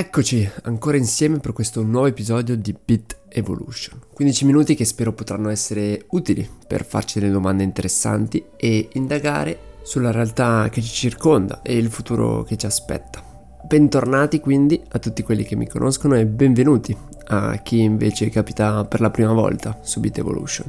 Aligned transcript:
Eccoci 0.00 0.50
ancora 0.62 0.96
insieme 0.96 1.40
per 1.40 1.52
questo 1.52 1.82
nuovo 1.82 2.06
episodio 2.06 2.56
di 2.56 2.74
Bit 2.82 3.18
Evolution. 3.28 4.00
15 4.14 4.46
minuti 4.46 4.74
che 4.74 4.86
spero 4.86 5.12
potranno 5.12 5.50
essere 5.50 6.06
utili 6.12 6.48
per 6.66 6.86
farci 6.86 7.20
delle 7.20 7.30
domande 7.30 7.64
interessanti 7.64 8.42
e 8.56 8.88
indagare 8.94 9.58
sulla 9.82 10.10
realtà 10.10 10.70
che 10.70 10.80
ci 10.80 10.88
circonda 10.88 11.60
e 11.60 11.76
il 11.76 11.90
futuro 11.90 12.44
che 12.44 12.56
ci 12.56 12.64
aspetta. 12.64 13.22
Bentornati 13.62 14.40
quindi 14.40 14.82
a 14.88 14.98
tutti 14.98 15.22
quelli 15.22 15.44
che 15.44 15.54
mi 15.54 15.68
conoscono 15.68 16.14
e 16.14 16.24
benvenuti 16.24 16.96
a 17.26 17.58
chi 17.58 17.82
invece 17.82 18.30
capita 18.30 18.86
per 18.86 19.02
la 19.02 19.10
prima 19.10 19.34
volta 19.34 19.80
su 19.82 20.00
Bit 20.00 20.16
Evolution. 20.16 20.66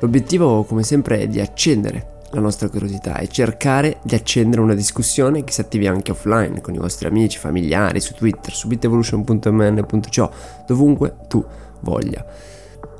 L'obiettivo 0.00 0.62
come 0.64 0.82
sempre 0.82 1.20
è 1.20 1.26
di 1.26 1.40
accendere 1.40 2.13
la 2.34 2.40
nostra 2.40 2.68
curiosità 2.68 3.18
e 3.18 3.28
cercare 3.28 3.98
di 4.02 4.14
accendere 4.14 4.60
una 4.60 4.74
discussione 4.74 5.44
che 5.44 5.52
si 5.52 5.60
attivi 5.60 5.86
anche 5.86 6.10
offline 6.10 6.60
con 6.60 6.74
i 6.74 6.78
vostri 6.78 7.06
amici, 7.06 7.38
familiari, 7.38 8.00
su 8.00 8.12
Twitter, 8.14 8.52
su 8.52 8.66
bitevolution.mn.co, 8.66 10.30
dovunque 10.66 11.14
tu 11.28 11.44
voglia. 11.80 12.24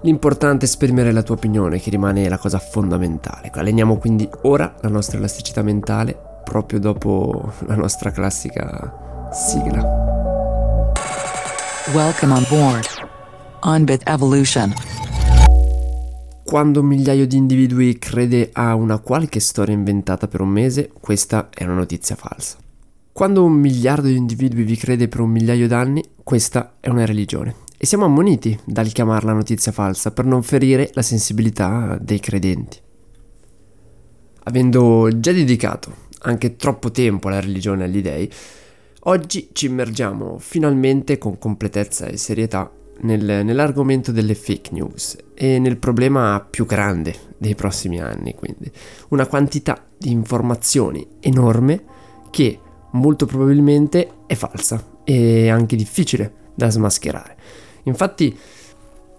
L'importante 0.02 0.66
è 0.66 0.68
esprimere 0.68 1.12
la 1.12 1.22
tua 1.22 1.34
opinione, 1.34 1.80
che 1.80 1.90
rimane 1.90 2.28
la 2.28 2.38
cosa 2.38 2.58
fondamentale. 2.58 3.50
Alleniamo 3.52 3.96
quindi 3.96 4.28
ora 4.42 4.74
la 4.80 4.88
nostra 4.88 5.18
elasticità 5.18 5.62
mentale, 5.62 6.16
proprio 6.44 6.78
dopo 6.78 7.52
la 7.66 7.74
nostra 7.74 8.10
classica 8.10 9.30
sigla. 9.32 10.12
Welcome 11.92 12.32
on 12.32 12.46
board 12.48 12.86
on 13.62 13.84
Bit 13.84 14.02
Evolution. 14.06 14.72
Quando 16.44 16.80
un 16.80 16.86
migliaio 16.86 17.26
di 17.26 17.38
individui 17.38 17.98
crede 17.98 18.50
a 18.52 18.74
una 18.74 18.98
qualche 18.98 19.40
storia 19.40 19.74
inventata 19.74 20.28
per 20.28 20.42
un 20.42 20.50
mese, 20.50 20.90
questa 21.00 21.48
è 21.48 21.64
una 21.64 21.72
notizia 21.72 22.16
falsa. 22.16 22.58
Quando 23.12 23.42
un 23.42 23.54
miliardo 23.54 24.08
di 24.08 24.16
individui 24.16 24.62
vi 24.62 24.76
crede 24.76 25.08
per 25.08 25.20
un 25.20 25.30
migliaio 25.30 25.66
d'anni, 25.66 26.04
questa 26.22 26.74
è 26.80 26.90
una 26.90 27.06
religione. 27.06 27.54
E 27.78 27.86
siamo 27.86 28.04
ammoniti 28.04 28.56
dal 28.62 28.92
chiamarla 28.92 29.32
notizia 29.32 29.72
falsa 29.72 30.10
per 30.10 30.26
non 30.26 30.42
ferire 30.42 30.90
la 30.92 31.00
sensibilità 31.00 31.98
dei 31.98 32.20
credenti. 32.20 32.78
Avendo 34.44 35.08
già 35.18 35.32
dedicato 35.32 35.94
anche 36.20 36.56
troppo 36.56 36.90
tempo 36.90 37.28
alla 37.28 37.40
religione 37.40 37.84
e 37.84 37.86
agli 37.86 38.02
dei, 38.02 38.30
oggi 39.04 39.48
ci 39.54 39.64
immergiamo 39.64 40.36
finalmente 40.38 41.16
con 41.16 41.38
completezza 41.38 42.04
e 42.04 42.18
serietà 42.18 42.70
nel, 43.00 43.44
nell'argomento 43.44 44.12
delle 44.12 44.34
fake 44.34 44.70
news 44.72 45.16
e 45.34 45.58
nel 45.58 45.76
problema 45.76 46.46
più 46.48 46.66
grande 46.66 47.14
dei 47.36 47.54
prossimi 47.54 48.00
anni, 48.00 48.34
quindi 48.34 48.70
una 49.08 49.26
quantità 49.26 49.84
di 49.96 50.10
informazioni 50.10 51.06
enorme 51.20 51.84
che 52.30 52.58
molto 52.92 53.26
probabilmente 53.26 54.08
è 54.26 54.34
falsa 54.34 54.82
e 55.04 55.48
anche 55.48 55.76
difficile 55.76 56.32
da 56.54 56.70
smascherare. 56.70 57.36
Infatti 57.84 58.36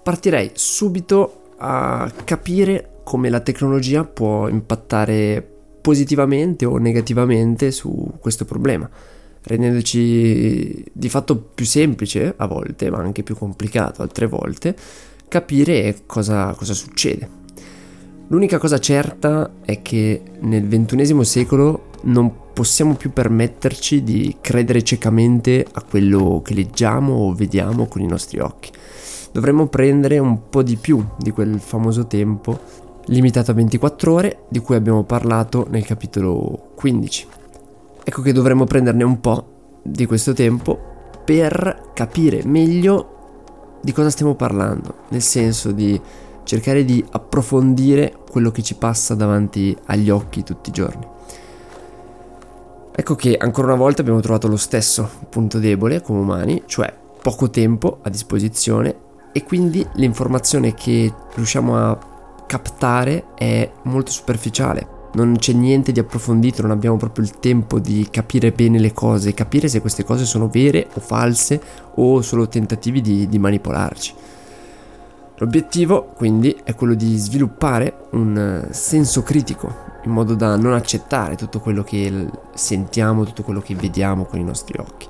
partirei 0.02 0.52
subito 0.54 1.52
a 1.58 2.12
capire 2.24 3.00
come 3.04 3.30
la 3.30 3.40
tecnologia 3.40 4.04
può 4.04 4.48
impattare 4.48 5.48
positivamente 5.82 6.66
o 6.66 6.78
negativamente 6.78 7.72
su 7.72 8.14
questo 8.20 8.46
problema 8.46 8.90
rendendoci 9.46 10.84
di 10.92 11.10
fatto 11.10 11.38
più 11.38 11.66
semplice 11.66 12.34
a 12.36 12.46
volte, 12.48 12.90
ma 12.90 13.00
anche 13.00 13.24
più 13.24 13.36
complicato 13.36 14.02
altre 14.02 14.28
volte, 14.28 14.76
capire 15.28 16.02
cosa, 16.06 16.54
cosa 16.54 16.74
succede. 16.74 17.44
L'unica 18.28 18.58
cosa 18.58 18.80
certa 18.80 19.52
è 19.64 19.82
che 19.82 20.22
nel 20.40 20.68
XXI 20.68 21.24
secolo 21.24 21.92
non 22.04 22.54
possiamo 22.54 22.96
più 22.96 23.12
permetterci 23.12 24.04
di 24.04 24.38
credere 24.42 24.84
ciecamente 24.84 25.66
a 25.74 25.84
quello 25.84 26.42
che 26.44 26.54
leggiamo 26.54 27.14
o 27.14 27.34
vediamo 27.34 27.86
con 27.86 28.02
i 28.02 28.08
nostri 28.08 28.40
occhi. 28.40 28.72
Dovremmo 29.32 29.68
prendere 29.68 30.18
un 30.18 30.50
po' 30.50 30.64
di 30.64 30.78
più 30.78 31.04
di 31.18 31.32
quel 31.32 31.60
famoso 31.60 32.08
tempo 32.08 32.60
limitato 33.08 33.52
a 33.52 33.54
24 33.54 34.14
ore 34.14 34.40
di 34.50 34.60
cui 34.60 34.76
abbiamo 34.76 35.04
parlato 35.04 35.68
nel 35.70 35.86
capitolo 35.86 36.72
15. 36.76 37.28
Ecco 38.08 38.22
che 38.22 38.34
dovremmo 38.34 38.66
prenderne 38.66 39.04
un 39.04 39.20
po' 39.20 39.80
di 39.82 40.06
questo 40.06 40.34
tempo 40.34 40.80
per 41.26 41.90
capire 41.96 42.44
meglio 42.46 43.80
di 43.82 43.92
cosa 43.94 44.12
stiamo 44.12 44.36
parlando, 44.36 45.06
nel 45.10 45.24
senso 45.24 45.72
di 45.72 46.00
cercare 46.44 46.86
di 46.86 47.04
approfondire 47.10 48.16
quello 48.30 48.52
che 48.52 48.62
ci 48.62 48.76
passa 48.76 49.16
davanti 49.16 49.76
agli 49.86 50.12
occhi 50.12 50.44
tutti 50.44 50.70
i 50.70 50.72
giorni. 50.72 51.04
Ecco 52.92 53.16
che 53.16 53.36
ancora 53.38 53.70
una 53.70 53.76
volta 53.76 54.02
abbiamo 54.02 54.20
trovato 54.20 54.48
lo 54.48 54.56
stesso 54.56 55.10
punto 55.28 55.58
debole 55.58 56.04
come 56.04 56.20
umani, 56.20 56.62
cioè 56.68 56.94
poco 57.24 57.50
tempo 57.50 58.02
a 58.04 58.10
disposizione 58.12 58.96
e 59.32 59.44
quindi 59.44 59.84
l'informazione 59.94 60.76
che 60.76 61.12
riusciamo 61.34 61.76
a 61.76 61.98
captare 62.46 63.34
è 63.34 63.72
molto 63.86 64.12
superficiale 64.12 64.95
non 65.16 65.36
c'è 65.38 65.54
niente 65.54 65.92
di 65.92 66.00
approfondito, 66.00 66.62
non 66.62 66.72
abbiamo 66.72 66.98
proprio 66.98 67.24
il 67.24 67.40
tempo 67.40 67.80
di 67.80 68.08
capire 68.12 68.52
bene 68.52 68.80
le 68.80 68.94
cose, 68.94 69.34
capire 69.34 69.68
se 69.68 69.82
queste 69.82 70.04
cose 70.04 70.26
sono 70.26 70.48
vere 70.48 70.88
o 70.94 71.00
false 71.00 71.62
o 71.96 72.22
solo 72.22 72.48
tentativi 72.48 73.02
di, 73.02 73.28
di 73.28 73.40
manipolarci. 73.40 74.14
L'obiettivo 75.38 76.14
quindi 76.16 76.56
è 76.64 76.76
quello 76.76 76.94
di 76.94 77.18
sviluppare 77.18 78.08
un 78.12 78.68
senso 78.72 79.22
critico 79.22 79.84
in 80.06 80.12
modo 80.12 80.36
da 80.36 80.56
non 80.56 80.74
accettare 80.74 81.36
tutto 81.36 81.60
quello 81.60 81.84
che 81.84 82.28
sentiamo, 82.54 83.26
tutto 83.26 83.44
quello 83.44 83.60
che 83.60 83.76
vediamo 83.76 84.26
con 84.26 84.40
i 84.40 84.44
nostri 84.44 84.78
occhi. 84.80 85.08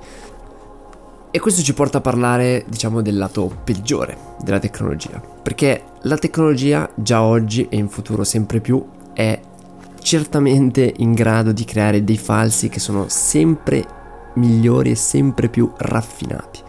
E 1.30 1.38
questo 1.38 1.62
ci 1.62 1.74
porta 1.74 1.98
a 1.98 2.00
parlare, 2.00 2.64
diciamo, 2.66 3.02
del 3.02 3.18
lato 3.18 3.54
peggiore 3.62 4.16
della 4.42 4.58
tecnologia, 4.58 5.20
perché 5.20 5.82
la 6.02 6.16
tecnologia 6.16 6.88
già 6.94 7.22
oggi 7.22 7.66
e 7.68 7.76
in 7.76 7.88
futuro 7.88 8.24
sempre 8.24 8.60
più 8.60 8.82
è 9.12 9.38
certamente 10.06 10.94
in 10.98 11.14
grado 11.14 11.50
di 11.50 11.64
creare 11.64 12.04
dei 12.04 12.16
falsi 12.16 12.68
che 12.68 12.78
sono 12.78 13.06
sempre 13.08 13.84
migliori 14.34 14.92
e 14.92 14.94
sempre 14.94 15.48
più 15.48 15.68
raffinati. 15.76 16.60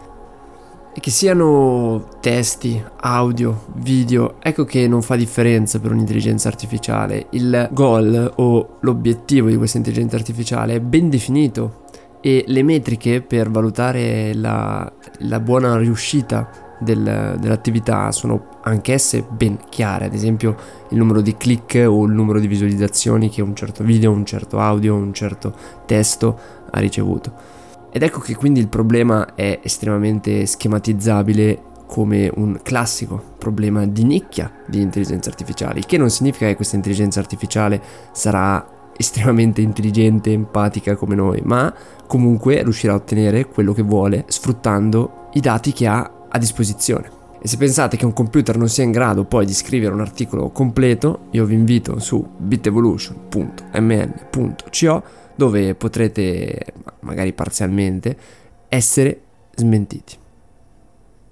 E 0.91 0.99
che 0.99 1.11
siano 1.11 2.07
testi, 2.19 2.83
audio, 3.01 3.65
video, 3.75 4.37
ecco 4.41 4.63
che 4.63 4.87
non 4.87 5.03
fa 5.03 5.15
differenza 5.15 5.79
per 5.79 5.91
un'intelligenza 5.91 6.47
artificiale. 6.47 7.27
Il 7.29 7.69
goal 7.73 8.33
o 8.37 8.77
l'obiettivo 8.79 9.49
di 9.49 9.55
questa 9.57 9.77
intelligenza 9.77 10.15
artificiale 10.15 10.73
è 10.73 10.79
ben 10.79 11.07
definito 11.07 11.83
e 12.21 12.43
le 12.47 12.63
metriche 12.63 13.21
per 13.21 13.51
valutare 13.51 14.33
la, 14.33 14.91
la 15.19 15.39
buona 15.39 15.77
riuscita 15.77 16.49
del, 16.79 17.37
dell'attività 17.39 18.11
sono 18.11 18.56
anch'esse 18.67 19.25
ben 19.29 19.57
chiare, 19.69 20.05
ad 20.05 20.13
esempio 20.13 20.55
il 20.89 20.97
numero 20.97 21.22
di 21.22 21.35
click 21.35 21.85
o 21.88 22.05
il 22.05 22.11
numero 22.11 22.39
di 22.39 22.47
visualizzazioni 22.47 23.29
che 23.29 23.41
un 23.41 23.55
certo 23.55 23.83
video, 23.83 24.11
un 24.11 24.25
certo 24.25 24.59
audio, 24.59 24.95
un 24.95 25.13
certo 25.13 25.53
testo 25.85 26.39
ha 26.69 26.79
ricevuto. 26.79 27.55
Ed 27.91 28.03
ecco 28.03 28.19
che 28.19 28.35
quindi 28.35 28.59
il 28.59 28.67
problema 28.67 29.33
è 29.35 29.59
estremamente 29.63 30.45
schematizzabile 30.45 31.61
come 31.88 32.29
un 32.35 32.59
classico 32.61 33.22
problema 33.38 33.85
di 33.85 34.03
nicchia 34.03 34.51
di 34.67 34.81
intelligenza 34.81 35.29
artificiale, 35.29 35.79
il 35.79 35.85
che 35.85 35.97
non 35.97 36.09
significa 36.09 36.45
che 36.45 36.55
questa 36.55 36.75
intelligenza 36.75 37.19
artificiale 37.19 37.81
sarà 38.11 38.91
estremamente 38.97 39.61
intelligente, 39.61 40.31
empatica 40.31 40.95
come 40.95 41.16
noi, 41.16 41.41
ma 41.44 41.73
comunque 42.07 42.61
riuscirà 42.63 42.94
a 42.94 42.97
ottenere 42.97 43.47
quello 43.47 43.72
che 43.72 43.84
vuole 43.84 44.25
sfruttando 44.28 45.29
i 45.34 45.39
dati 45.39 45.72
che 45.72 45.88
ha 45.88 46.11
a 46.29 46.38
disposizione. 46.38 47.16
E 47.39 47.47
se 47.47 47.57
pensate 47.57 47.97
che 47.97 48.05
un 48.05 48.13
computer 48.13 48.57
non 48.57 48.69
sia 48.69 48.83
in 48.83 48.91
grado 48.91 49.25
poi 49.25 49.45
di 49.45 49.53
scrivere 49.53 49.93
un 49.93 50.01
articolo 50.01 50.49
completo, 50.49 51.27
io 51.31 51.45
vi 51.45 51.53
invito 51.53 51.99
su 51.99 52.27
bitevolution.mn.co 52.37 55.03
dove 55.35 55.75
potrete, 55.75 56.65
magari 57.01 57.33
parzialmente, 57.33 58.17
essere 58.67 59.21
smentiti. 59.55 60.25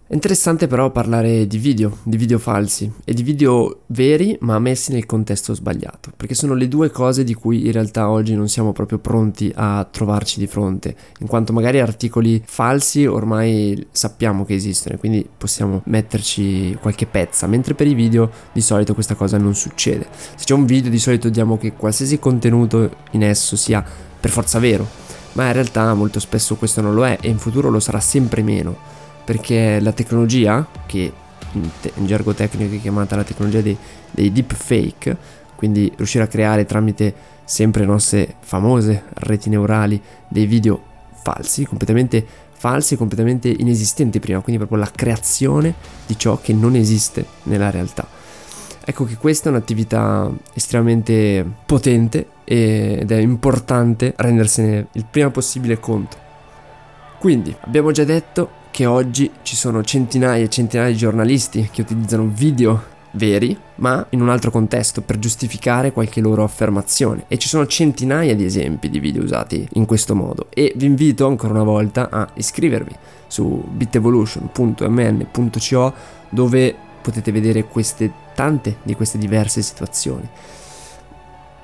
È 0.07 0.13
interessante 0.13 0.67
però 0.67 0.91
parlare 0.91 1.47
di 1.47 1.57
video, 1.57 1.97
di 2.03 2.15
video 2.15 2.37
falsi 2.37 2.91
e 3.03 3.11
di 3.15 3.23
video 3.23 3.79
veri 3.87 4.37
ma 4.41 4.59
messi 4.59 4.93
nel 4.93 5.07
contesto 5.07 5.55
sbagliato, 5.55 6.11
perché 6.15 6.35
sono 6.35 6.53
le 6.53 6.67
due 6.67 6.91
cose 6.91 7.23
di 7.23 7.33
cui 7.33 7.65
in 7.65 7.71
realtà 7.71 8.07
oggi 8.11 8.35
non 8.35 8.47
siamo 8.47 8.71
proprio 8.71 8.99
pronti 8.99 9.51
a 9.55 9.83
trovarci 9.89 10.37
di 10.37 10.45
fronte, 10.45 10.95
in 11.21 11.25
quanto 11.25 11.53
magari 11.53 11.79
articoli 11.79 12.39
falsi 12.45 13.07
ormai 13.07 13.87
sappiamo 13.89 14.45
che 14.45 14.53
esistono 14.53 14.93
e 14.93 14.99
quindi 14.99 15.27
possiamo 15.35 15.81
metterci 15.85 16.77
qualche 16.79 17.07
pezza, 17.07 17.47
mentre 17.47 17.73
per 17.73 17.87
i 17.87 17.95
video 17.95 18.29
di 18.53 18.61
solito 18.61 18.93
questa 18.93 19.15
cosa 19.15 19.39
non 19.39 19.55
succede. 19.55 20.05
Se 20.11 20.45
c'è 20.45 20.53
un 20.53 20.67
video 20.67 20.91
di 20.91 20.99
solito 20.99 21.29
diamo 21.29 21.57
che 21.57 21.73
qualsiasi 21.73 22.19
contenuto 22.19 22.91
in 23.13 23.23
esso 23.23 23.55
sia 23.55 23.83
per 24.19 24.29
forza 24.29 24.59
vero, 24.59 24.87
ma 25.31 25.47
in 25.47 25.53
realtà 25.53 25.91
molto 25.95 26.19
spesso 26.19 26.57
questo 26.57 26.81
non 26.81 26.93
lo 26.93 27.07
è 27.07 27.17
e 27.19 27.27
in 27.27 27.39
futuro 27.39 27.71
lo 27.71 27.79
sarà 27.79 27.99
sempre 27.99 28.43
meno 28.43 28.95
perché 29.25 29.79
la 29.79 29.91
tecnologia, 29.91 30.65
che 30.85 31.11
in, 31.51 31.69
te- 31.81 31.91
in 31.95 32.05
gergo 32.05 32.33
tecnico 32.33 32.75
è 32.75 32.79
chiamata 32.79 33.15
la 33.15 33.23
tecnologia 33.23 33.61
dei, 33.61 33.77
dei 34.11 34.31
deepfake, 34.31 35.17
quindi 35.55 35.91
riuscire 35.95 36.23
a 36.23 36.27
creare 36.27 36.65
tramite 36.65 37.13
sempre 37.43 37.81
le 37.81 37.87
nostre 37.87 38.35
famose 38.39 39.03
reti 39.15 39.49
neurali 39.49 40.01
dei 40.27 40.45
video 40.45 40.81
falsi, 41.21 41.65
completamente 41.65 42.25
falsi 42.57 42.93
e 42.93 42.97
completamente 42.97 43.49
inesistenti 43.49 44.19
prima, 44.19 44.39
quindi 44.39 44.63
proprio 44.63 44.83
la 44.83 44.91
creazione 44.93 45.73
di 46.05 46.17
ciò 46.17 46.39
che 46.41 46.53
non 46.53 46.75
esiste 46.75 47.25
nella 47.43 47.69
realtà. 47.69 48.07
Ecco 48.87 49.05
che 49.05 49.17
questa 49.17 49.49
è 49.49 49.51
un'attività 49.51 50.31
estremamente 50.53 51.45
potente 51.65 52.27
ed 52.43 53.11
è 53.11 53.17
importante 53.17 54.13
rendersene 54.15 54.87
il 54.91 55.05
prima 55.09 55.31
possibile 55.31 55.79
conto. 55.79 56.17
Quindi 57.17 57.55
abbiamo 57.61 57.91
già 57.91 58.03
detto 58.03 58.63
che 58.75 58.85
oggi 58.85 59.31
ci 59.43 59.55
sono 59.55 59.85
centinaia 59.85 60.43
e 60.43 60.49
centinaia 60.49 60.89
di 60.89 60.97
giornalisti 60.97 61.69
che 61.71 61.79
utilizzano 61.79 62.27
video 62.27 62.83
veri, 63.11 63.57
ma 63.75 64.05
in 64.09 64.19
un 64.19 64.27
altro 64.27 64.51
contesto 64.51 64.99
per 64.99 65.17
giustificare 65.17 65.93
qualche 65.93 66.19
loro 66.19 66.43
affermazione. 66.43 67.23
E 67.29 67.37
ci 67.37 67.47
sono 67.47 67.67
centinaia 67.67 68.35
di 68.35 68.43
esempi 68.43 68.89
di 68.89 68.99
video 68.99 69.23
usati 69.23 69.65
in 69.75 69.85
questo 69.85 70.13
modo. 70.13 70.47
E 70.49 70.73
vi 70.75 70.87
invito 70.87 71.25
ancora 71.25 71.53
una 71.53 71.63
volta 71.63 72.09
a 72.09 72.27
iscrivervi 72.33 72.93
su 73.27 73.63
bitevolution.mn.co 73.65 75.93
dove 76.27 76.75
potete 77.01 77.31
vedere 77.31 77.63
queste 77.63 78.11
tante 78.33 78.79
di 78.83 78.93
queste 78.93 79.17
diverse 79.17 79.61
situazioni. 79.61 80.27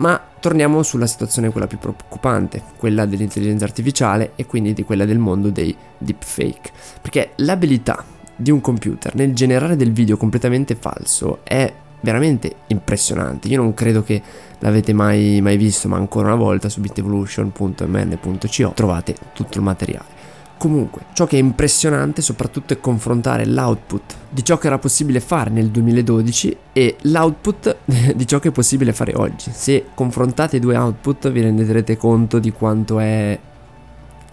Ma 0.01 0.19
torniamo 0.39 0.81
sulla 0.81 1.05
situazione 1.05 1.51
quella 1.51 1.67
più 1.67 1.77
preoccupante, 1.77 2.63
quella 2.75 3.05
dell'intelligenza 3.05 3.65
artificiale 3.65 4.31
e 4.35 4.47
quindi 4.47 4.73
di 4.73 4.83
quella 4.83 5.05
del 5.05 5.19
mondo 5.19 5.51
dei 5.51 5.75
deepfake. 5.97 6.71
Perché 6.99 7.33
l'abilità 7.35 8.03
di 8.35 8.49
un 8.49 8.61
computer 8.61 9.13
nel 9.13 9.35
generare 9.35 9.75
del 9.75 9.91
video 9.91 10.17
completamente 10.17 10.75
falso 10.75 11.41
è 11.43 11.71
veramente 12.01 12.55
impressionante. 12.67 13.47
Io 13.47 13.57
non 13.57 13.75
credo 13.75 14.01
che 14.01 14.19
l'avete 14.57 14.91
mai, 14.91 15.39
mai 15.39 15.57
visto, 15.57 15.87
ma 15.87 15.97
ancora 15.97 16.27
una 16.27 16.35
volta 16.35 16.67
su 16.67 16.81
bitevolution.mn.co 16.81 18.71
trovate 18.73 19.15
tutto 19.33 19.59
il 19.59 19.63
materiale. 19.63 20.20
Comunque, 20.61 21.05
ciò 21.13 21.25
che 21.25 21.37
è 21.37 21.39
impressionante 21.39 22.21
soprattutto 22.21 22.73
è 22.73 22.79
confrontare 22.79 23.47
l'output 23.47 24.15
di 24.29 24.43
ciò 24.43 24.59
che 24.59 24.67
era 24.67 24.77
possibile 24.77 25.19
fare 25.19 25.49
nel 25.49 25.71
2012 25.71 26.57
e 26.71 26.97
l'output 27.01 27.77
di 28.13 28.27
ciò 28.27 28.37
che 28.37 28.49
è 28.49 28.51
possibile 28.51 28.93
fare 28.93 29.13
oggi. 29.15 29.49
Se 29.51 29.85
confrontate 29.95 30.57
i 30.57 30.59
due 30.59 30.77
output 30.77 31.31
vi 31.31 31.41
renderete 31.41 31.97
conto 31.97 32.37
di 32.37 32.51
quanto 32.51 32.99
è 32.99 33.39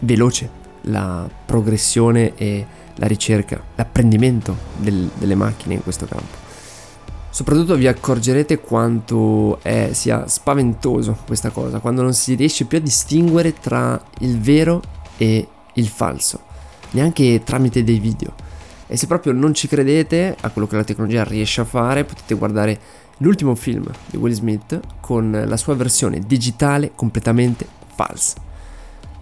veloce 0.02 0.50
la 0.82 1.26
progressione 1.46 2.34
e 2.36 2.66
la 2.96 3.06
ricerca, 3.06 3.58
l'apprendimento 3.74 4.54
del, 4.76 5.10
delle 5.14 5.34
macchine 5.34 5.72
in 5.72 5.82
questo 5.82 6.04
campo. 6.04 6.36
Soprattutto 7.30 7.74
vi 7.74 7.86
accorgerete 7.86 8.60
quanto 8.60 9.60
è, 9.62 9.92
sia 9.94 10.28
spaventoso 10.28 11.16
questa 11.26 11.48
cosa, 11.48 11.78
quando 11.78 12.02
non 12.02 12.12
si 12.12 12.34
riesce 12.34 12.66
più 12.66 12.76
a 12.76 12.82
distinguere 12.82 13.54
tra 13.54 13.98
il 14.18 14.38
vero 14.38 14.82
e 15.16 15.36
il 15.36 15.48
falso, 15.88 16.40
neanche 16.90 17.42
tramite 17.44 17.84
dei 17.84 17.98
video. 17.98 18.34
E 18.86 18.96
se 18.96 19.06
proprio 19.06 19.32
non 19.32 19.52
ci 19.54 19.68
credete 19.68 20.36
a 20.40 20.50
quello 20.50 20.66
che 20.66 20.76
la 20.76 20.84
tecnologia 20.84 21.24
riesce 21.24 21.60
a 21.60 21.64
fare, 21.64 22.04
potete 22.04 22.34
guardare 22.34 22.80
l'ultimo 23.18 23.54
film 23.54 23.84
di 24.06 24.16
Will 24.16 24.32
Smith 24.32 24.80
con 25.00 25.44
la 25.46 25.56
sua 25.56 25.74
versione 25.74 26.20
digitale 26.20 26.92
completamente 26.94 27.66
falsa. 27.94 28.46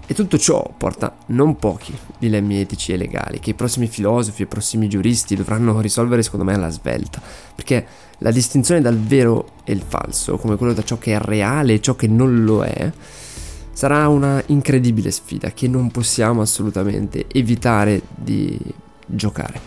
E 0.08 0.14
tutto 0.14 0.38
ciò 0.38 0.72
porta 0.76 1.16
non 1.26 1.56
pochi 1.56 1.92
dilemmi 2.16 2.60
etici 2.60 2.92
e 2.92 2.96
legali 2.96 3.40
che 3.40 3.50
i 3.50 3.54
prossimi 3.54 3.88
filosofi 3.88 4.42
e 4.42 4.44
i 4.44 4.48
prossimi 4.48 4.88
giuristi 4.88 5.34
dovranno 5.34 5.80
risolvere 5.80 6.22
secondo 6.22 6.44
me 6.44 6.54
alla 6.54 6.70
svelta, 6.70 7.20
perché 7.52 7.84
la 8.18 8.30
distinzione 8.30 8.80
dal 8.80 8.96
vero 8.96 9.48
e 9.64 9.72
il 9.72 9.82
falso, 9.84 10.36
come 10.36 10.56
quello 10.56 10.74
da 10.74 10.84
ciò 10.84 10.96
che 10.98 11.14
è 11.14 11.18
reale 11.18 11.74
e 11.74 11.80
ciò 11.80 11.96
che 11.96 12.06
non 12.06 12.44
lo 12.44 12.62
è, 12.62 12.92
sarà 13.76 14.08
una 14.08 14.42
incredibile 14.46 15.10
sfida 15.10 15.52
che 15.52 15.68
non 15.68 15.90
possiamo 15.90 16.40
assolutamente 16.40 17.26
evitare 17.30 18.00
di 18.14 18.58
giocare. 19.04 19.60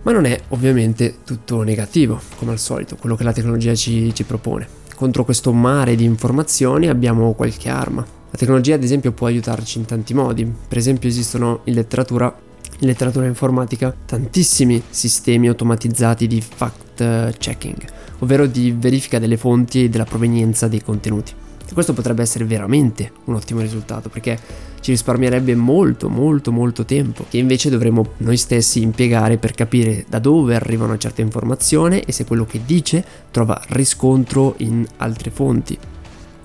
Ma 0.00 0.12
non 0.12 0.24
è 0.24 0.40
ovviamente 0.48 1.16
tutto 1.22 1.60
negativo, 1.60 2.18
come 2.36 2.52
al 2.52 2.58
solito, 2.58 2.96
quello 2.96 3.14
che 3.14 3.24
la 3.24 3.34
tecnologia 3.34 3.74
ci, 3.74 4.14
ci 4.14 4.24
propone. 4.24 4.66
Contro 4.94 5.26
questo 5.26 5.52
mare 5.52 5.94
di 5.94 6.04
informazioni 6.04 6.88
abbiamo 6.88 7.34
qualche 7.34 7.68
arma, 7.68 8.00
la 8.00 8.38
tecnologia 8.38 8.76
ad 8.76 8.82
esempio 8.82 9.12
può 9.12 9.26
aiutarci 9.26 9.76
in 9.76 9.84
tanti 9.84 10.14
modi, 10.14 10.50
per 10.66 10.78
esempio 10.78 11.10
esistono 11.10 11.60
in 11.64 11.74
letteratura, 11.74 12.34
in 12.78 12.86
letteratura 12.86 13.26
informatica 13.26 13.94
tantissimi 14.06 14.82
sistemi 14.88 15.48
automatizzati 15.48 16.26
di 16.26 16.40
fact 16.40 17.36
checking, 17.36 17.76
ovvero 18.20 18.46
di 18.46 18.74
verifica 18.74 19.18
delle 19.18 19.36
fonti 19.36 19.84
e 19.84 19.88
della 19.90 20.04
provenienza 20.04 20.66
dei 20.66 20.82
contenuti. 20.82 21.44
Questo 21.72 21.92
potrebbe 21.92 22.22
essere 22.22 22.44
veramente 22.44 23.12
un 23.24 23.34
ottimo 23.34 23.60
risultato 23.60 24.08
perché 24.08 24.38
ci 24.80 24.92
risparmierebbe 24.92 25.54
molto 25.54 26.08
molto 26.08 26.52
molto 26.52 26.84
tempo 26.84 27.26
che 27.28 27.38
invece 27.38 27.70
dovremmo 27.70 28.12
noi 28.18 28.36
stessi 28.36 28.82
impiegare 28.82 29.36
per 29.36 29.52
capire 29.52 30.04
da 30.08 30.18
dove 30.18 30.54
arriva 30.54 30.84
una 30.84 30.96
certa 30.96 31.22
informazione 31.22 32.04
e 32.04 32.12
se 32.12 32.24
quello 32.24 32.46
che 32.46 32.60
dice 32.64 33.04
trova 33.30 33.60
riscontro 33.68 34.54
in 34.58 34.86
altre 34.98 35.30
fonti 35.30 35.76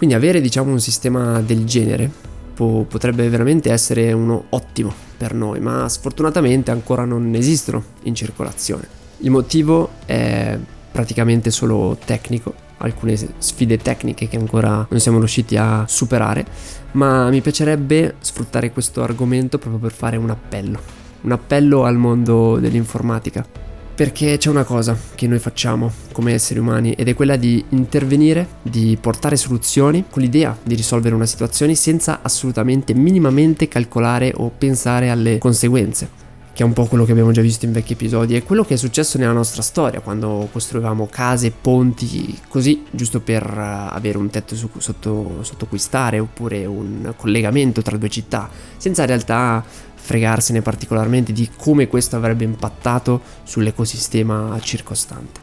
quindi 0.01 0.15
avere 0.15 0.41
diciamo 0.41 0.71
un 0.71 0.79
sistema 0.79 1.41
del 1.41 1.63
genere 1.65 2.09
po- 2.55 2.85
potrebbe 2.89 3.29
veramente 3.29 3.71
essere 3.71 4.11
uno 4.13 4.45
ottimo 4.49 4.91
per 5.17 5.33
noi, 5.33 5.59
ma 5.59 5.87
sfortunatamente 5.87 6.71
ancora 6.71 7.05
non 7.05 7.35
esistono 7.35 7.83
in 8.03 8.15
circolazione. 8.15 8.87
Il 9.17 9.29
motivo 9.29 9.91
è 10.05 10.57
praticamente 10.91 11.51
solo 11.51 11.97
tecnico, 12.03 12.53
alcune 12.81 13.17
sfide 13.37 13.77
tecniche 13.77 14.27
che 14.27 14.37
ancora 14.37 14.85
non 14.89 14.99
siamo 14.99 15.17
riusciti 15.19 15.55
a 15.57 15.85
superare, 15.87 16.45
ma 16.93 17.29
mi 17.29 17.41
piacerebbe 17.41 18.15
sfruttare 18.19 18.71
questo 18.71 19.01
argomento 19.03 19.57
proprio 19.57 19.81
per 19.81 19.91
fare 19.91 20.17
un 20.17 20.29
appello, 20.29 20.79
un 21.21 21.31
appello 21.31 21.83
al 21.83 21.97
mondo 21.97 22.57
dell'informatica. 22.59 23.45
Perché 23.93 24.37
c'è 24.37 24.49
una 24.49 24.63
cosa 24.63 24.97
che 25.15 25.27
noi 25.27 25.37
facciamo 25.37 25.91
come 26.11 26.33
esseri 26.33 26.59
umani 26.59 26.93
ed 26.93 27.07
è 27.07 27.13
quella 27.13 27.35
di 27.35 27.63
intervenire, 27.69 28.47
di 28.63 28.97
portare 28.99 29.35
soluzioni 29.35 30.05
con 30.09 30.23
l'idea 30.23 30.57
di 30.63 30.75
risolvere 30.75 31.13
una 31.13 31.27
situazione 31.27 31.75
senza 31.75 32.19
assolutamente 32.23 32.93
minimamente 32.95 33.67
calcolare 33.67 34.33
o 34.35 34.49
pensare 34.57 35.09
alle 35.09 35.37
conseguenze 35.37 36.21
che 36.53 36.63
è 36.63 36.65
un 36.65 36.73
po' 36.73 36.85
quello 36.85 37.05
che 37.05 37.11
abbiamo 37.11 37.31
già 37.31 37.41
visto 37.41 37.65
in 37.65 37.71
vecchi 37.71 37.93
episodi, 37.93 38.35
è 38.35 38.43
quello 38.43 38.63
che 38.63 38.73
è 38.73 38.77
successo 38.77 39.17
nella 39.17 39.31
nostra 39.31 39.61
storia 39.61 40.01
quando 40.01 40.49
costruivamo 40.51 41.07
case, 41.09 41.51
ponti, 41.51 42.37
così 42.47 42.85
giusto 42.91 43.21
per 43.21 43.43
eh, 43.43 43.95
avere 43.95 44.17
un 44.17 44.29
tetto 44.29 44.55
su, 44.55 44.69
sotto, 44.77 45.43
sotto 45.43 45.65
cui 45.65 45.77
stare 45.77 46.19
oppure 46.19 46.65
un 46.65 47.13
collegamento 47.15 47.81
tra 47.81 47.97
due 47.97 48.09
città, 48.09 48.49
senza 48.77 49.01
in 49.01 49.07
realtà 49.07 49.63
fregarsene 49.93 50.61
particolarmente 50.61 51.31
di 51.31 51.49
come 51.55 51.87
questo 51.87 52.15
avrebbe 52.15 52.43
impattato 52.43 53.21
sull'ecosistema 53.43 54.59
circostante. 54.61 55.39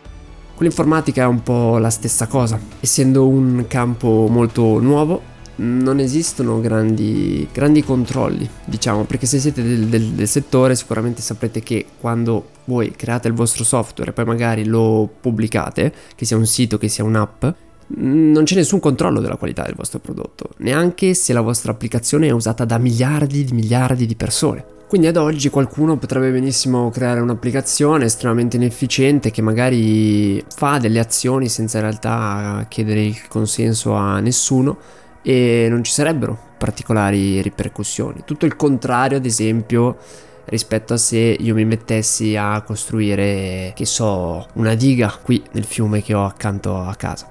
Con 0.55 0.67
l'informatica 0.67 1.23
è 1.23 1.27
un 1.27 1.43
po' 1.43 1.79
la 1.79 1.91
stessa 1.91 2.27
cosa, 2.27 2.61
essendo 2.81 3.29
un 3.29 3.65
campo 3.69 4.27
molto 4.29 4.81
nuovo 4.81 5.37
non 5.59 5.99
esistono 5.99 6.61
grandi, 6.61 7.49
grandi 7.53 7.83
controlli, 7.83 8.49
diciamo, 8.65 9.05
perché 9.05 9.27
se 9.27 9.39
siete 9.39 9.63
del, 9.63 9.87
del, 9.87 10.09
del, 10.11 10.29
settore 10.29 10.77
sicuramente 10.77 11.23
saprete 11.23 11.61
che 11.61 11.87
quando 11.99 12.51
voi 12.65 12.93
create 12.93 13.29
il 13.29 13.35
vostro 13.35 13.65
software 13.65 14.11
e 14.11 14.13
poi 14.13 14.25
magari 14.25 14.65
lo 14.65 15.09
pubblicate, 15.21 15.93
che 16.15 16.25
sia 16.25 16.37
un 16.37 16.47
sito, 16.47 16.79
che 16.79 16.89
sia 16.89 17.05
un'app, 17.05 17.45
non 17.91 18.45
c'è 18.45 18.55
nessun 18.55 18.81
controllo 18.81 19.21
della 19.21 19.37
qualità 19.37 19.63
del 19.65 19.75
vostro 19.75 19.99
prodotto, 19.99 20.51
neanche 20.59 21.15
se 21.15 21.33
la 21.33 21.41
vostra 21.41 21.73
applicazione 21.73 22.29
è 22.29 22.33
usata 22.33 22.65
da 22.65 22.79
miliardi 22.79 23.45
di 23.45 23.53
miliardi 23.53 24.07
di 24.07 24.15
persone. 24.15 24.77
Quindi 24.89 25.07
ad 25.07 25.17
oggi 25.17 25.51
qualcuno 25.51 25.99
potrebbe 25.99 26.31
benissimo 26.31 26.89
creare 26.89 27.21
un'applicazione 27.21 28.07
estremamente 28.07 28.57
inefficiente 28.57 29.31
che 29.31 29.43
magari 29.43 30.43
fa 30.49 30.79
delle 30.79 30.99
azioni 30.99 31.49
senza 31.49 31.77
in 31.77 31.83
realtà 31.85 32.65
chiedere 32.71 33.05
il 33.05 33.29
consenso 33.29 33.93
a 33.93 34.19
nessuno 34.21 34.79
e 35.29 35.67
non 35.69 35.85
ci 35.85 35.93
sarebbero 35.93 36.39
particolari 36.57 37.43
ripercussioni. 37.43 38.23
Tutto 38.25 38.47
il 38.47 38.57
contrario, 38.57 39.19
ad 39.19 39.27
esempio, 39.27 39.99
rispetto 40.47 40.95
a 40.95 40.97
se 40.97 41.19
io 41.19 41.55
mi 41.55 41.67
mettessi 41.67 42.35
a 42.35 42.63
costruire, 42.63 43.73
che 43.75 43.85
so, 43.85 44.47
una 44.55 44.73
diga 44.73 45.15
qui 45.23 45.43
nel 45.53 45.65
fiume 45.65 46.03
che 46.03 46.15
ho 46.15 46.25
accanto 46.25 46.79
a 46.79 46.95
casa. 46.95 47.31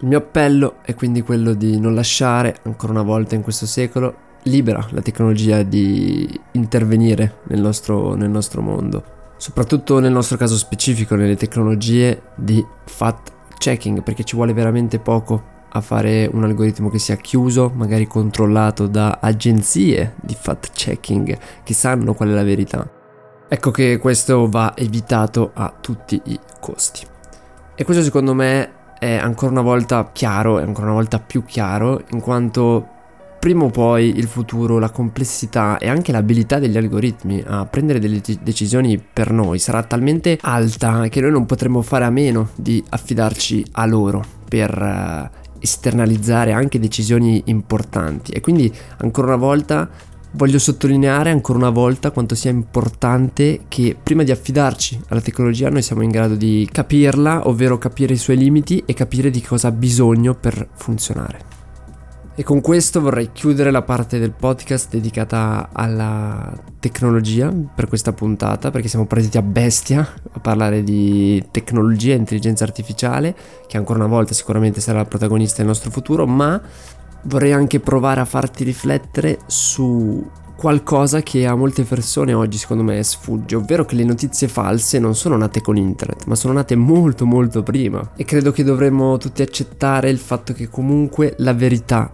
Il 0.00 0.08
mio 0.08 0.18
appello 0.18 0.76
è 0.82 0.94
quindi 0.94 1.22
quello 1.22 1.54
di 1.54 1.80
non 1.80 1.94
lasciare, 1.94 2.56
ancora 2.64 2.92
una 2.92 3.00
volta 3.00 3.34
in 3.34 3.40
questo 3.40 3.64
secolo, 3.64 4.14
libera 4.42 4.86
la 4.90 5.00
tecnologia 5.00 5.62
di 5.62 6.28
intervenire 6.52 7.36
nel 7.44 7.62
nostro, 7.62 8.12
nel 8.12 8.28
nostro 8.28 8.60
mondo, 8.60 9.02
soprattutto 9.38 10.00
nel 10.00 10.12
nostro 10.12 10.36
caso 10.36 10.58
specifico, 10.58 11.14
nelle 11.14 11.36
tecnologie 11.36 12.24
di 12.34 12.62
fact 12.84 13.32
checking, 13.56 14.02
perché 14.02 14.22
ci 14.22 14.36
vuole 14.36 14.52
veramente 14.52 14.98
poco 14.98 15.54
a 15.76 15.80
fare 15.80 16.28
un 16.32 16.44
algoritmo 16.44 16.90
che 16.90 16.98
sia 16.98 17.16
chiuso, 17.16 17.72
magari 17.74 18.06
controllato 18.06 18.86
da 18.86 19.18
agenzie 19.20 20.14
di 20.20 20.36
fact 20.38 20.72
checking 20.72 21.38
che 21.62 21.74
sanno 21.74 22.14
qual 22.14 22.30
è 22.30 22.32
la 22.32 22.44
verità. 22.44 22.88
Ecco 23.48 23.70
che 23.70 23.98
questo 23.98 24.48
va 24.48 24.74
evitato 24.76 25.52
a 25.54 25.72
tutti 25.80 26.20
i 26.24 26.38
costi. 26.60 27.06
E 27.74 27.84
questo 27.84 28.02
secondo 28.02 28.34
me 28.34 28.70
è 28.98 29.14
ancora 29.14 29.52
una 29.52 29.62
volta 29.62 30.10
chiaro, 30.12 30.58
è 30.58 30.62
ancora 30.62 30.86
una 30.86 30.94
volta 30.94 31.20
più 31.20 31.44
chiaro, 31.44 32.02
in 32.10 32.20
quanto 32.20 32.88
prima 33.38 33.64
o 33.64 33.70
poi 33.70 34.16
il 34.16 34.26
futuro, 34.26 34.78
la 34.78 34.90
complessità 34.90 35.78
e 35.78 35.88
anche 35.88 36.10
l'abilità 36.10 36.58
degli 36.58 36.76
algoritmi 36.76 37.42
a 37.46 37.64
prendere 37.66 38.00
delle 38.00 38.20
decisioni 38.42 38.98
per 38.98 39.30
noi 39.30 39.60
sarà 39.60 39.84
talmente 39.84 40.36
alta 40.40 41.06
che 41.08 41.20
noi 41.20 41.30
non 41.30 41.46
potremo 41.46 41.82
fare 41.82 42.04
a 42.04 42.10
meno 42.10 42.48
di 42.56 42.82
affidarci 42.88 43.64
a 43.72 43.86
loro 43.86 44.24
per 44.48 44.70
eh, 44.70 45.45
esternalizzare 45.60 46.52
anche 46.52 46.78
decisioni 46.78 47.42
importanti. 47.46 48.32
E 48.32 48.40
quindi 48.40 48.72
ancora 48.98 49.28
una 49.28 49.36
volta 49.36 49.88
Voglio 50.36 50.58
sottolineare 50.58 51.30
ancora 51.30 51.56
una 51.56 51.70
volta 51.70 52.10
quanto 52.10 52.34
sia 52.34 52.50
importante 52.50 53.60
che 53.68 53.96
prima 54.00 54.22
di 54.22 54.30
affidarci 54.30 55.00
alla 55.08 55.22
tecnologia 55.22 55.70
noi 55.70 55.80
siamo 55.80 56.02
in 56.02 56.10
grado 56.10 56.34
di 56.34 56.68
capirla, 56.70 57.48
ovvero 57.48 57.78
capire 57.78 58.12
i 58.12 58.18
suoi 58.18 58.36
limiti 58.36 58.82
e 58.84 58.92
capire 58.92 59.30
di 59.30 59.40
cosa 59.40 59.68
ha 59.68 59.72
bisogno 59.72 60.34
per 60.34 60.68
funzionare. 60.74 61.55
E 62.38 62.42
con 62.42 62.60
questo 62.60 63.00
vorrei 63.00 63.30
chiudere 63.32 63.70
la 63.70 63.80
parte 63.80 64.18
del 64.18 64.32
podcast 64.32 64.90
dedicata 64.90 65.70
alla 65.72 66.52
tecnologia 66.78 67.50
per 67.50 67.88
questa 67.88 68.12
puntata, 68.12 68.70
perché 68.70 68.88
siamo 68.88 69.06
partiti 69.06 69.38
a 69.38 69.42
bestia 69.42 70.06
a 70.32 70.38
parlare 70.38 70.82
di 70.82 71.42
tecnologia 71.50 72.12
e 72.12 72.16
intelligenza 72.16 72.64
artificiale, 72.64 73.34
che 73.66 73.78
ancora 73.78 74.00
una 74.00 74.08
volta 74.08 74.34
sicuramente 74.34 74.82
sarà 74.82 74.98
la 74.98 75.06
protagonista 75.06 75.56
del 75.56 75.68
nostro 75.68 75.90
futuro, 75.90 76.26
ma 76.26 76.60
vorrei 77.22 77.54
anche 77.54 77.80
provare 77.80 78.20
a 78.20 78.26
farti 78.26 78.64
riflettere 78.64 79.38
su 79.46 80.22
qualcosa 80.56 81.22
che 81.22 81.46
a 81.46 81.54
molte 81.54 81.84
persone 81.84 82.32
oggi 82.32 82.56
secondo 82.56 82.82
me 82.82 83.02
sfugge, 83.02 83.56
ovvero 83.56 83.84
che 83.84 83.94
le 83.94 84.04
notizie 84.04 84.48
false 84.48 84.98
non 84.98 85.14
sono 85.14 85.36
nate 85.36 85.60
con 85.60 85.76
internet, 85.76 86.24
ma 86.24 86.34
sono 86.34 86.54
nate 86.54 86.74
molto 86.74 87.26
molto 87.26 87.62
prima. 87.62 88.12
E 88.16 88.24
credo 88.24 88.50
che 88.50 88.64
dovremmo 88.64 89.18
tutti 89.18 89.42
accettare 89.42 90.08
il 90.08 90.18
fatto 90.18 90.52
che 90.54 90.68
comunque 90.68 91.34
la 91.38 91.52
verità, 91.52 92.10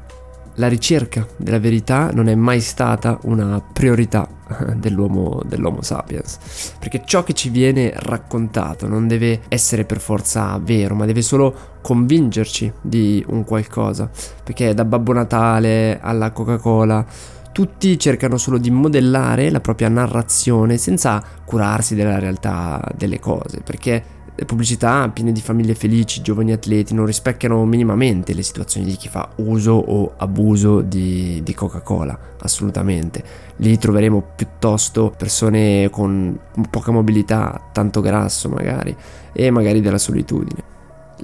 la 0.56 0.68
ricerca 0.68 1.26
della 1.36 1.60
verità 1.60 2.10
non 2.12 2.28
è 2.28 2.34
mai 2.34 2.60
stata 2.60 3.18
una 3.22 3.60
priorità 3.60 4.28
dell'uomo, 4.76 5.40
dell'homo 5.46 5.82
sapiens. 5.82 6.74
Perché 6.78 7.02
ciò 7.04 7.22
che 7.22 7.32
ci 7.32 7.48
viene 7.48 7.92
raccontato 7.94 8.88
non 8.88 9.06
deve 9.06 9.42
essere 9.48 9.84
per 9.84 10.00
forza 10.00 10.58
vero, 10.62 10.94
ma 10.94 11.06
deve 11.06 11.22
solo 11.22 11.54
convincerci 11.80 12.72
di 12.80 13.24
un 13.28 13.44
qualcosa. 13.44 14.10
Perché 14.42 14.74
da 14.74 14.84
Babbo 14.84 15.12
Natale 15.12 16.00
alla 16.00 16.32
Coca-Cola 16.32 17.06
tutti 17.52 17.98
cercano 17.98 18.38
solo 18.38 18.58
di 18.58 18.70
modellare 18.70 19.50
la 19.50 19.60
propria 19.60 19.88
narrazione 19.88 20.78
senza 20.78 21.22
curarsi 21.44 21.94
della 21.94 22.18
realtà 22.18 22.82
delle 22.96 23.20
cose, 23.20 23.60
perché 23.62 24.20
le 24.34 24.46
pubblicità 24.46 25.08
piene 25.10 25.30
di 25.30 25.42
famiglie 25.42 25.74
felici, 25.74 26.22
giovani 26.22 26.52
atleti 26.52 26.94
non 26.94 27.04
rispecchiano 27.04 27.64
minimamente 27.66 28.32
le 28.32 28.42
situazioni 28.42 28.86
di 28.86 28.96
chi 28.96 29.08
fa 29.08 29.28
uso 29.36 29.72
o 29.72 30.14
abuso 30.16 30.80
di, 30.80 31.42
di 31.44 31.54
Coca-Cola, 31.54 32.18
assolutamente. 32.40 33.22
Lì 33.56 33.76
troveremo 33.76 34.32
piuttosto 34.34 35.12
persone 35.16 35.90
con 35.90 36.38
poca 36.70 36.90
mobilità, 36.90 37.68
tanto 37.72 38.00
grasso 38.00 38.48
magari, 38.48 38.96
e 39.32 39.50
magari 39.50 39.82
della 39.82 39.98
solitudine. 39.98 40.71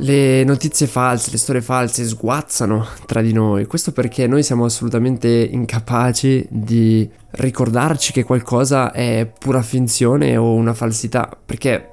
Le 0.00 0.44
notizie 0.44 0.86
false, 0.86 1.32
le 1.32 1.38
storie 1.38 1.60
false 1.60 2.06
sguazzano 2.06 2.86
tra 3.04 3.20
di 3.20 3.32
noi, 3.32 3.66
questo 3.66 3.90
perché 3.90 4.28
noi 4.28 4.44
siamo 4.44 4.64
assolutamente 4.64 5.28
incapaci 5.28 6.46
di 6.48 7.08
ricordarci 7.32 8.12
che 8.12 8.22
qualcosa 8.22 8.92
è 8.92 9.28
pura 9.36 9.60
finzione 9.60 10.36
o 10.36 10.54
una 10.54 10.72
falsità, 10.72 11.36
perché? 11.44 11.84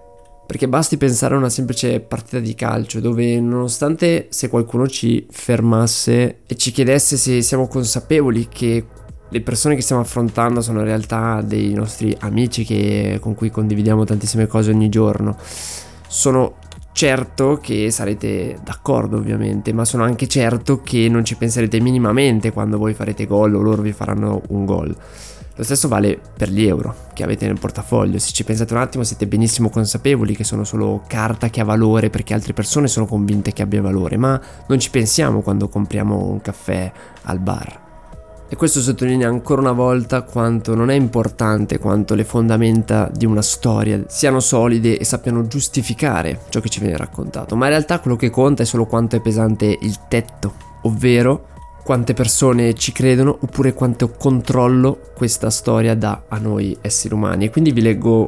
Perché 0.46 0.68
basti 0.68 0.98
pensare 0.98 1.34
a 1.34 1.40
una 1.40 1.50
semplice 1.50 2.00
partita 2.00 2.38
di 2.38 2.54
calcio 2.54 3.00
dove 3.00 3.40
nonostante 3.40 4.28
se 4.30 4.50
qualcuno 4.50 4.88
ci 4.88 5.26
fermasse 5.28 6.42
e 6.46 6.56
ci 6.56 6.70
chiedesse 6.70 7.18
se 7.18 7.42
siamo 7.42 7.68
consapevoli 7.68 8.48
che 8.48 8.86
le 9.28 9.42
persone 9.42 9.74
che 9.74 9.82
stiamo 9.82 10.04
affrontando 10.04 10.62
sono 10.62 10.82
in 10.82 10.86
realtà 10.86 11.42
dei 11.42 11.74
nostri 11.74 12.16
amici 12.20 12.66
che, 12.66 13.18
con 13.20 13.34
cui 13.34 13.50
condividiamo 13.50 14.04
tantissime 14.04 14.46
cose 14.46 14.70
ogni 14.70 14.90
giorno, 14.90 15.36
sono 16.08 16.58
certo 16.96 17.60
che 17.62 17.92
sarete 17.92 18.58
d'accordo 18.64 19.18
ovviamente, 19.18 19.74
ma 19.74 19.84
sono 19.84 20.06
anche 20.06 20.28
certo 20.28 20.82
che 20.82 21.10
non 21.10 21.26
ci 21.26 21.36
penserete 21.36 21.82
minimamente 21.82 22.54
quando 22.54 22.78
voi 22.78 22.94
farete 22.94 23.28
gol 23.28 23.54
o 23.54 23.62
loro 23.62 23.82
vi 23.82 23.92
faranno 23.92 24.42
un 24.48 24.64
gol. 24.64 24.96
Lo 25.58 25.64
stesso 25.64 25.90
vale 25.90 26.18
per 26.38 26.50
gli 26.50 26.66
euro 26.66 26.96
che 27.14 27.24
avete 27.24 27.48
nel 27.48 27.60
portafoglio. 27.60 28.18
Se 28.18 28.32
ci 28.32 28.46
pensate 28.46 28.74
un 28.74 28.80
attimo 28.80 29.04
siete 29.04 29.28
benissimo 29.28 29.70
consapevoli 29.70 30.38
che 30.38 30.46
sono 30.46 30.64
solo 30.64 31.04
carta 31.06 31.50
che 31.50 31.60
ha 31.60 31.66
valore 31.66 32.10
perché 32.10 32.34
altre 32.34 32.54
persone 32.54 32.88
sono 32.88 33.06
convinte 33.06 33.52
che 33.52 33.62
abbia 33.62 33.82
valore, 33.82 34.16
ma 34.16 34.40
non 34.68 34.80
ci 34.80 34.90
pensiamo 34.90 35.42
quando 35.42 35.68
compriamo 35.68 36.30
un 36.30 36.40
caffè 36.40 36.90
al 37.24 37.40
bar. 37.40 37.85
E 38.48 38.56
questo 38.56 38.80
sottolinea 38.80 39.28
ancora 39.28 39.62
una 39.62 39.72
volta 39.72 40.22
quanto 40.22 40.76
non 40.76 40.92
è 40.92 40.94
importante 40.94 41.80
quanto 41.80 42.14
le 42.14 42.24
fondamenta 42.24 43.10
di 43.12 43.26
una 43.26 43.42
storia 43.42 44.04
siano 44.08 44.40
solide 44.40 45.00
e 45.00 45.04
sappiano 45.04 45.48
giustificare 45.48 46.42
ciò 46.50 46.60
che 46.60 46.70
ci 46.70 46.80
viene 46.80 46.96
raccontato, 46.96 47.56
ma 47.56 47.66
in 47.66 47.72
realtà 47.72 48.00
quello 48.00 48.16
che 48.16 48.30
conta 48.30 48.62
è 48.62 48.66
solo 48.66 48.86
quanto 48.86 49.16
è 49.16 49.20
pesante 49.20 49.78
il 49.82 50.00
tetto, 50.08 50.54
ovvero 50.84 51.48
quante 51.84 52.14
persone 52.14 52.74
ci 52.74 52.92
credono 52.92 53.38
oppure 53.42 53.74
quanto 53.74 54.10
controllo 54.10 55.00
questa 55.16 55.50
storia 55.52 55.96
dà 55.96 56.24
a 56.28 56.38
noi 56.38 56.76
esseri 56.82 57.14
umani. 57.14 57.46
E 57.46 57.50
quindi 57.50 57.72
vi 57.72 57.82
leggo 57.82 58.28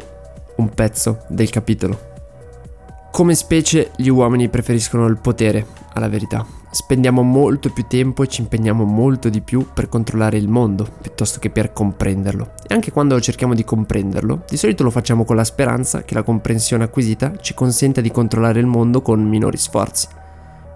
un 0.58 0.70
pezzo 0.70 1.24
del 1.28 1.50
capitolo. 1.50 2.00
Come 3.12 3.34
specie 3.34 3.92
gli 3.96 4.10
uomini 4.10 4.50
preferiscono 4.50 5.08
il 5.08 5.18
potere 5.18 5.66
alla 5.94 6.08
verità. 6.08 6.46
Spendiamo 6.78 7.24
molto 7.24 7.72
più 7.72 7.88
tempo 7.88 8.22
e 8.22 8.28
ci 8.28 8.42
impegniamo 8.42 8.84
molto 8.84 9.30
di 9.30 9.42
più 9.42 9.66
per 9.74 9.90
controllare 9.90 10.38
il 10.38 10.48
mondo 10.48 10.88
piuttosto 11.02 11.40
che 11.40 11.50
per 11.50 11.74
comprenderlo. 11.74 12.52
E 12.68 12.76
anche 12.76 12.92
quando 12.92 13.20
cerchiamo 13.20 13.56
di 13.56 13.64
comprenderlo, 13.64 14.44
di 14.48 14.58
solito 14.58 14.84
lo 14.84 14.92
facciamo 14.92 15.26
con 15.26 15.36
la 15.36 15.44
speranza 15.44 16.04
che 16.04 16.14
la 16.14 16.22
comprensione 16.22 16.84
acquisita 16.84 17.36
ci 17.38 17.56
consenta 17.56 18.00
di 18.00 18.12
controllare 18.12 18.60
il 18.60 18.68
mondo 18.68 19.02
con 19.02 19.28
minori 19.28 19.58
sforzi. 19.58 20.08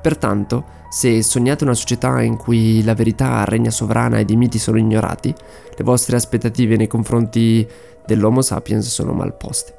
Pertanto, 0.01 0.65
se 0.89 1.21
sognate 1.21 1.65
una 1.65 1.75
società 1.75 2.19
in 2.23 2.35
cui 2.35 2.83
la 2.83 2.95
verità 2.95 3.45
regna 3.45 3.69
sovrana 3.69 4.17
ed 4.17 4.31
i 4.31 4.35
miti 4.35 4.57
sono 4.57 4.79
ignorati, 4.79 5.31
le 5.31 5.83
vostre 5.83 6.15
aspettative 6.15 6.77
nei 6.77 6.87
confronti 6.87 7.65
dell'Homo 8.03 8.41
sapiens 8.41 8.87
sono 8.87 9.13
mal 9.13 9.37
poste. 9.37 9.75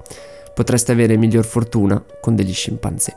Potreste 0.55 0.93
avere 0.93 1.17
miglior 1.17 1.45
fortuna 1.45 2.01
con 2.21 2.37
degli 2.37 2.55
scimpanzé. 2.55 3.17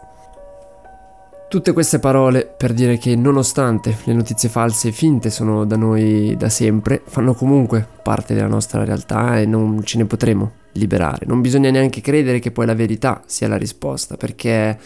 Tutte 1.56 1.72
queste 1.72 2.00
parole 2.00 2.54
per 2.58 2.74
dire 2.74 2.98
che 2.98 3.16
nonostante 3.16 4.00
le 4.04 4.12
notizie 4.12 4.50
false 4.50 4.90
e 4.90 4.92
finte 4.92 5.30
sono 5.30 5.64
da 5.64 5.78
noi 5.78 6.36
da 6.38 6.50
sempre, 6.50 7.02
fanno 7.06 7.34
comunque 7.34 7.88
parte 8.04 8.34
della 8.34 8.50
nostra 8.50 8.84
realtà 8.84 9.40
e 9.40 9.46
non 9.46 9.82
ce 9.86 9.98
ne 9.98 10.04
potremo 10.04 10.52
liberare. 10.74 11.26
Non 11.26 11.40
bisogna 11.40 11.72
neanche 11.72 12.02
credere 12.02 12.40
che 12.40 12.52
poi 12.52 12.66
la 12.66 12.74
verità 12.74 13.24
sia 13.26 13.48
la 13.48 13.56
risposta, 13.56 14.18
perché 14.18 14.78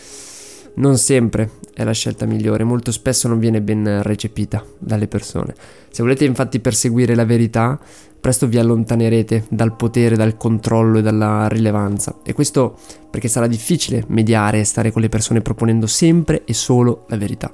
non 0.75 0.99
sempre 0.99 1.49
è 1.73 1.83
la 1.83 1.91
scelta 1.91 2.27
migliore, 2.27 2.63
molto 2.63 2.91
spesso 2.91 3.27
non 3.27 3.39
viene 3.39 3.61
ben 3.61 4.03
recepita 4.03 4.63
dalle 4.77 5.07
persone. 5.07 5.55
Se 5.89 6.03
volete 6.03 6.23
infatti 6.23 6.59
perseguire 6.59 7.15
la 7.15 7.25
verità, 7.25 7.79
presto 8.19 8.47
vi 8.47 8.57
allontanerete 8.57 9.45
dal 9.49 9.75
potere, 9.75 10.15
dal 10.15 10.37
controllo 10.37 10.99
e 10.99 11.01
dalla 11.01 11.47
rilevanza. 11.47 12.17
E 12.23 12.33
questo 12.33 12.77
perché 13.09 13.27
sarà 13.27 13.47
difficile 13.47 14.03
mediare 14.07 14.59
e 14.59 14.63
stare 14.63 14.91
con 14.91 15.01
le 15.01 15.09
persone 15.09 15.41
proponendo 15.41 15.87
sempre 15.87 16.43
e 16.45 16.53
solo 16.53 17.05
la 17.07 17.17
verità. 17.17 17.51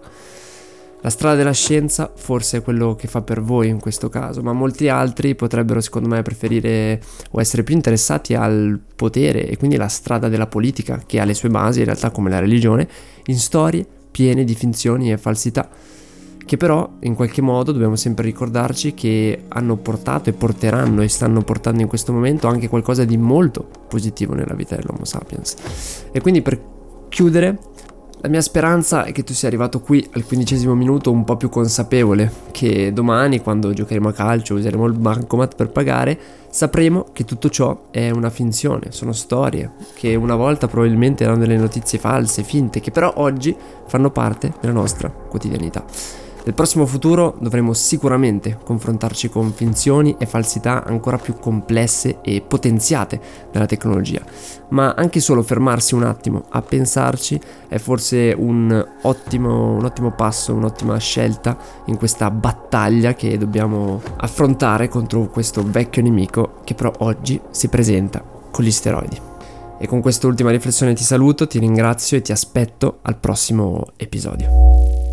La 1.05 1.11
strada 1.11 1.35
della 1.35 1.51
scienza 1.51 2.11
forse 2.15 2.57
è 2.57 2.61
quello 2.63 2.95
che 2.95 3.07
fa 3.07 3.21
per 3.21 3.39
voi 3.39 3.67
in 3.67 3.79
questo 3.79 4.09
caso, 4.09 4.41
ma 4.41 4.53
molti 4.53 4.89
altri 4.89 5.35
potrebbero 5.35 5.79
secondo 5.79 6.07
me 6.07 6.23
preferire 6.23 6.99
o 7.29 7.39
essere 7.39 7.61
più 7.61 7.75
interessati 7.75 8.33
al 8.33 8.79
potere 8.95 9.47
e 9.47 9.55
quindi 9.55 9.75
la 9.75 9.87
strada 9.87 10.29
della 10.29 10.47
politica 10.47 11.03
che 11.05 11.19
ha 11.19 11.25
le 11.25 11.35
sue 11.35 11.49
basi 11.49 11.79
in 11.79 11.85
realtà 11.85 12.09
come 12.09 12.31
la 12.31 12.39
religione 12.39 12.87
in 13.25 13.37
storie 13.37 13.85
piene 14.09 14.43
di 14.43 14.55
finzioni 14.55 15.11
e 15.11 15.19
falsità 15.19 15.69
che 16.45 16.57
però 16.57 16.89
in 17.01 17.15
qualche 17.15 17.41
modo 17.41 17.71
dobbiamo 17.71 17.95
sempre 17.95 18.25
ricordarci 18.25 18.93
che 18.93 19.45
hanno 19.47 19.75
portato 19.77 20.29
e 20.29 20.33
porteranno 20.33 21.01
e 21.01 21.07
stanno 21.07 21.41
portando 21.41 21.81
in 21.81 21.87
questo 21.87 22.13
momento 22.13 22.47
anche 22.47 22.69
qualcosa 22.69 23.03
di 23.03 23.17
molto 23.17 23.67
positivo 23.87 24.33
nella 24.33 24.53
vita 24.53 24.75
dell'Homo 24.75 25.05
sapiens. 25.05 25.55
E 26.11 26.21
quindi 26.21 26.41
per 26.41 26.61
chiudere 27.09 27.57
la 28.25 28.31
mia 28.31 28.41
speranza 28.41 29.03
è 29.03 29.11
che 29.11 29.23
tu 29.23 29.33
sia 29.33 29.47
arrivato 29.47 29.81
qui 29.81 30.03
al 30.13 30.25
quindicesimo 30.25 30.73
minuto 30.73 31.11
un 31.11 31.23
po' 31.23 31.37
più 31.37 31.47
consapevole, 31.49 32.31
che 32.51 32.91
domani 32.91 33.39
quando 33.39 33.71
giocheremo 33.71 34.09
a 34.09 34.13
calcio 34.13 34.55
useremo 34.55 34.87
il 34.87 34.93
bancomat 34.93 35.55
per 35.55 35.69
pagare, 35.69 36.17
sapremo 36.49 37.05
che 37.13 37.23
tutto 37.23 37.49
ciò 37.49 37.89
è 37.91 38.09
una 38.09 38.31
finzione, 38.31 38.87
sono 38.89 39.11
storie, 39.11 39.73
che 39.93 40.15
una 40.15 40.35
volta 40.35 40.67
probabilmente 40.67 41.23
erano 41.23 41.37
delle 41.37 41.57
notizie 41.57 41.99
false, 41.99 42.41
finte, 42.41 42.79
che 42.79 42.89
però 42.89 43.13
oggi 43.17 43.55
fanno 43.85 44.09
parte 44.09 44.53
della 44.59 44.73
nostra 44.73 45.09
quotidianità. 45.09 45.85
Nel 46.45 46.53
prossimo 46.53 46.85
futuro 46.85 47.35
dovremo 47.39 47.73
sicuramente 47.73 48.59
confrontarci 48.63 49.29
con 49.29 49.51
finzioni 49.51 50.15
e 50.19 50.27
falsità 50.27 50.83
ancora 50.85 51.17
più 51.17 51.33
complesse 51.39 52.19
e 52.21 52.41
potenziate 52.47 53.19
dalla 53.51 53.65
tecnologia, 53.65 54.21
ma 54.69 54.93
anche 54.95 55.19
solo 55.21 55.41
fermarsi 55.41 55.95
un 55.95 56.03
attimo 56.03 56.45
a 56.49 56.61
pensarci 56.61 57.41
è 57.67 57.79
forse 57.79 58.35
un 58.37 58.87
ottimo, 59.01 59.71
un 59.73 59.85
ottimo 59.85 60.11
passo, 60.11 60.53
un'ottima 60.53 60.99
scelta 60.99 61.57
in 61.85 61.97
questa 61.97 62.29
battaglia 62.29 63.15
che 63.15 63.39
dobbiamo 63.39 63.99
affrontare 64.17 64.87
contro 64.87 65.25
questo 65.25 65.63
vecchio 65.65 66.03
nemico 66.03 66.59
che 66.63 66.75
però 66.75 66.93
oggi 66.99 67.41
si 67.49 67.69
presenta 67.69 68.23
con 68.51 68.63
gli 68.63 68.71
steroidi. 68.71 69.19
E 69.79 69.87
con 69.87 69.99
quest'ultima 69.99 70.51
riflessione 70.51 70.93
ti 70.93 71.03
saluto, 71.03 71.47
ti 71.47 71.57
ringrazio 71.57 72.17
e 72.17 72.21
ti 72.21 72.31
aspetto 72.31 72.99
al 73.01 73.17
prossimo 73.17 73.87
episodio. 73.97 75.04